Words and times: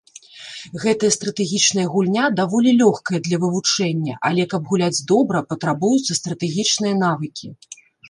Гэтая 0.83 1.11
стратэгічная 1.15 1.85
гульня 1.97 2.25
даволі 2.39 2.73
лёгкая 2.81 3.19
для 3.29 3.37
вывучэння, 3.45 4.19
але 4.33 4.49
каб 4.57 4.61
гуляць 4.75 5.03
добра 5.15 5.47
патрабуюцца 5.55 6.21
стратэгічныя 6.25 7.01
навыкі. 7.09 7.47